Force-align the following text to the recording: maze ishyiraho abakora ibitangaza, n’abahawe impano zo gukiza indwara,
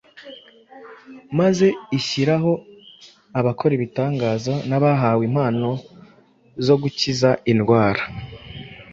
maze 1.39 1.67
ishyiraho 1.97 2.51
abakora 3.39 3.71
ibitangaza, 3.75 4.53
n’abahawe 4.69 5.23
impano 5.29 5.69
zo 6.65 6.75
gukiza 6.81 7.29
indwara, 7.51 8.01